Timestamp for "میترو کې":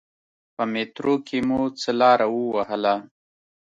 0.71-1.37